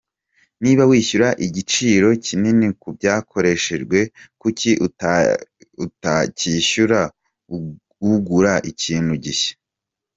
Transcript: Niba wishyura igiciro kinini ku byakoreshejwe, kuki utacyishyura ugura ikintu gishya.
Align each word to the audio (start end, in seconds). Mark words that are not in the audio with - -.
Niba 0.63 0.83
wishyura 0.89 1.27
igiciro 1.45 2.07
kinini 2.25 2.67
ku 2.81 2.87
byakoreshejwe, 2.97 3.99
kuki 4.41 4.69
utacyishyura 5.85 6.99
ugura 8.11 8.53
ikintu 8.71 9.13
gishya. 9.23 9.53